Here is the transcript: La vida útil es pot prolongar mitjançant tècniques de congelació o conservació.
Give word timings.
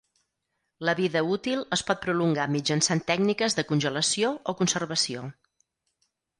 La 0.87 0.95
vida 0.99 1.21
útil 1.35 1.61
es 1.77 1.83
pot 1.89 2.01
prolongar 2.07 2.47
mitjançant 2.57 3.03
tècniques 3.13 3.59
de 3.61 3.69
congelació 3.75 4.35
o 4.55 4.59
conservació. 4.65 5.31